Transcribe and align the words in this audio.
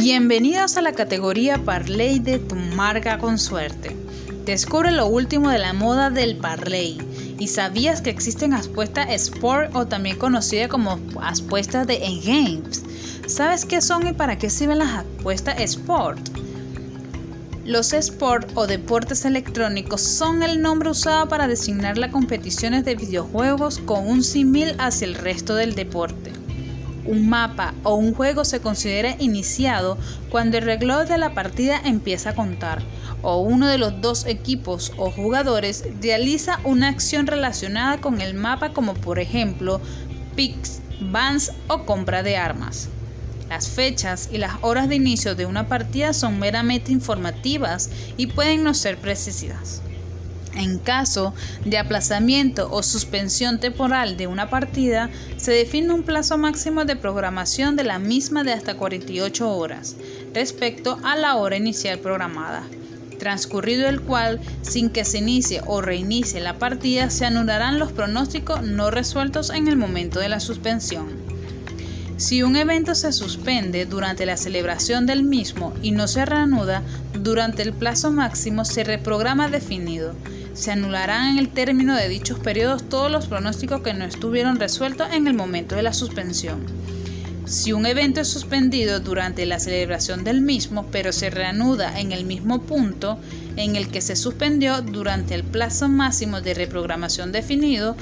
Bienvenidos 0.00 0.76
a 0.76 0.82
la 0.82 0.92
categoría 0.92 1.58
Parley 1.64 2.20
de 2.20 2.38
tu 2.38 2.54
marca 2.54 3.18
con 3.18 3.36
suerte. 3.36 3.96
Descubre 4.44 4.92
lo 4.92 5.08
último 5.08 5.50
de 5.50 5.58
la 5.58 5.72
moda 5.72 6.08
del 6.08 6.36
Parley. 6.36 6.98
¿Y 7.36 7.48
sabías 7.48 8.00
que 8.00 8.10
existen 8.10 8.54
apuestas 8.54 9.08
Sport 9.10 9.74
o 9.74 9.86
también 9.88 10.16
conocidas 10.16 10.68
como 10.68 11.00
apuestas 11.20 11.88
de 11.88 11.98
games 12.24 12.84
¿Sabes 13.26 13.64
qué 13.64 13.80
son 13.80 14.06
y 14.06 14.12
para 14.12 14.38
qué 14.38 14.50
sirven 14.50 14.78
las 14.78 14.98
apuestas 14.98 15.58
Sport? 15.58 16.20
Los 17.64 17.92
sport 17.92 18.52
o 18.54 18.68
deportes 18.68 19.24
electrónicos 19.24 20.00
son 20.00 20.44
el 20.44 20.62
nombre 20.62 20.90
usado 20.90 21.28
para 21.28 21.48
designar 21.48 21.98
las 21.98 22.12
competiciones 22.12 22.84
de 22.84 22.94
videojuegos 22.94 23.78
con 23.78 24.06
un 24.06 24.22
símil 24.22 24.76
hacia 24.78 25.08
el 25.08 25.16
resto 25.16 25.56
del 25.56 25.74
deporte 25.74 26.37
un 27.08 27.28
mapa 27.28 27.74
o 27.82 27.94
un 27.94 28.14
juego 28.14 28.44
se 28.44 28.60
considera 28.60 29.16
iniciado 29.18 29.96
cuando 30.30 30.58
el 30.58 30.64
reloj 30.64 31.08
de 31.08 31.16
la 31.16 31.32
partida 31.32 31.80
empieza 31.82 32.30
a 32.30 32.34
contar 32.34 32.82
o 33.22 33.40
uno 33.40 33.66
de 33.66 33.78
los 33.78 34.00
dos 34.00 34.26
equipos 34.26 34.92
o 34.96 35.10
jugadores 35.10 35.84
realiza 36.02 36.60
una 36.64 36.88
acción 36.88 37.26
relacionada 37.26 37.98
con 38.00 38.20
el 38.20 38.34
mapa 38.34 38.72
como 38.72 38.94
por 38.94 39.18
ejemplo 39.18 39.80
picks, 40.36 40.80
bans 41.00 41.52
o 41.68 41.84
compra 41.84 42.22
de 42.22 42.36
armas. 42.36 42.88
Las 43.48 43.68
fechas 43.68 44.28
y 44.30 44.36
las 44.36 44.52
horas 44.60 44.90
de 44.90 44.96
inicio 44.96 45.34
de 45.34 45.46
una 45.46 45.66
partida 45.68 46.12
son 46.12 46.38
meramente 46.38 46.92
informativas 46.92 47.90
y 48.18 48.26
pueden 48.26 48.62
no 48.62 48.74
ser 48.74 48.98
precisas. 48.98 49.80
En 50.58 50.80
caso 50.80 51.34
de 51.64 51.78
aplazamiento 51.78 52.68
o 52.72 52.82
suspensión 52.82 53.60
temporal 53.60 54.16
de 54.16 54.26
una 54.26 54.50
partida, 54.50 55.08
se 55.36 55.52
define 55.52 55.92
un 55.92 56.02
plazo 56.02 56.36
máximo 56.36 56.84
de 56.84 56.96
programación 56.96 57.76
de 57.76 57.84
la 57.84 58.00
misma 58.00 58.42
de 58.42 58.54
hasta 58.54 58.74
48 58.74 59.48
horas 59.48 59.94
respecto 60.34 60.98
a 61.04 61.14
la 61.14 61.36
hora 61.36 61.56
inicial 61.56 62.00
programada, 62.00 62.64
transcurrido 63.20 63.88
el 63.88 64.00
cual, 64.00 64.40
sin 64.62 64.90
que 64.90 65.04
se 65.04 65.18
inicie 65.18 65.62
o 65.64 65.80
reinicie 65.80 66.40
la 66.40 66.58
partida, 66.58 67.08
se 67.08 67.24
anularán 67.24 67.78
los 67.78 67.92
pronósticos 67.92 68.62
no 68.64 68.90
resueltos 68.90 69.50
en 69.50 69.68
el 69.68 69.76
momento 69.76 70.18
de 70.18 70.28
la 70.28 70.40
suspensión. 70.40 71.06
Si 72.16 72.42
un 72.42 72.56
evento 72.56 72.96
se 72.96 73.12
suspende 73.12 73.86
durante 73.86 74.26
la 74.26 74.36
celebración 74.36 75.06
del 75.06 75.22
mismo 75.22 75.72
y 75.82 75.92
no 75.92 76.08
se 76.08 76.26
reanuda 76.26 76.82
durante 77.12 77.62
el 77.62 77.72
plazo 77.72 78.10
máximo, 78.10 78.64
se 78.64 78.82
reprograma 78.82 79.48
definido 79.48 80.16
se 80.54 80.72
anularán 80.72 81.30
en 81.30 81.38
el 81.38 81.48
término 81.48 81.94
de 81.94 82.08
dichos 82.08 82.38
periodos 82.38 82.88
todos 82.88 83.10
los 83.10 83.26
pronósticos 83.26 83.82
que 83.82 83.94
no 83.94 84.04
estuvieron 84.04 84.58
resueltos 84.58 85.08
en 85.12 85.26
el 85.26 85.34
momento 85.34 85.76
de 85.76 85.82
la 85.82 85.92
suspensión. 85.92 86.64
Si 87.48 87.72
un 87.72 87.86
evento 87.86 88.20
es 88.20 88.28
suspendido 88.28 89.00
durante 89.00 89.46
la 89.46 89.58
celebración 89.58 90.22
del 90.22 90.42
mismo, 90.42 90.86
pero 90.92 91.12
se 91.12 91.30
reanuda 91.30 91.98
en 91.98 92.12
el 92.12 92.26
mismo 92.26 92.60
punto 92.60 93.18
en 93.56 93.74
el 93.74 93.88
que 93.88 94.02
se 94.02 94.16
suspendió 94.16 94.82
durante 94.82 95.34
el 95.34 95.44
plazo 95.44 95.88
máximo 95.88 96.42
de 96.42 96.52
reprogramación 96.52 97.32
definido, 97.32 97.96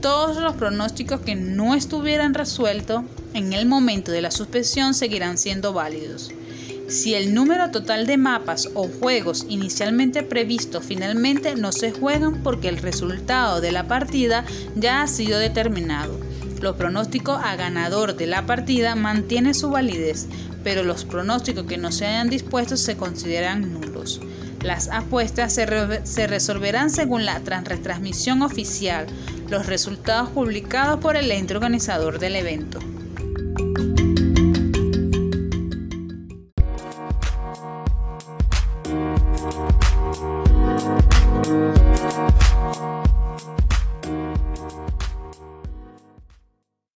todos 0.00 0.36
los 0.38 0.54
pronósticos 0.56 1.20
que 1.20 1.36
no 1.36 1.74
estuvieran 1.74 2.34
resueltos 2.34 3.04
en 3.34 3.52
el 3.52 3.66
momento 3.66 4.10
de 4.10 4.22
la 4.22 4.30
suspensión 4.30 4.94
seguirán 4.94 5.38
siendo 5.38 5.72
válidos. 5.72 6.32
Si 6.88 7.14
el 7.14 7.34
número 7.34 7.70
total 7.70 8.06
de 8.06 8.16
mapas 8.16 8.70
o 8.72 8.88
juegos 8.88 9.44
inicialmente 9.50 10.22
previsto 10.22 10.80
finalmente 10.80 11.54
no 11.54 11.70
se 11.70 11.92
juegan 11.92 12.42
porque 12.42 12.68
el 12.68 12.78
resultado 12.78 13.60
de 13.60 13.72
la 13.72 13.86
partida 13.86 14.46
ya 14.74 15.02
ha 15.02 15.06
sido 15.06 15.38
determinado. 15.38 16.18
Los 16.62 16.76
pronósticos 16.76 17.38
a 17.44 17.56
ganador 17.56 18.16
de 18.16 18.26
la 18.26 18.46
partida 18.46 18.94
mantienen 18.94 19.54
su 19.54 19.68
validez, 19.68 20.28
pero 20.64 20.82
los 20.82 21.04
pronósticos 21.04 21.66
que 21.66 21.76
no 21.76 21.92
se 21.92 22.06
hayan 22.06 22.30
dispuesto 22.30 22.78
se 22.78 22.96
consideran 22.96 23.70
nulos. 23.70 24.22
Las 24.62 24.88
apuestas 24.88 25.52
se, 25.52 26.26
resolverán 26.26 26.88
según 26.88 27.26
la 27.26 27.38
retransmisión 27.38 28.40
oficial, 28.40 29.06
los 29.50 29.66
resultados 29.66 30.30
publicados 30.30 31.00
por 31.00 31.16
el 31.16 31.30
ente 31.30 31.54
organizador 31.54 32.18
del 32.18 32.36
evento. 32.36 32.80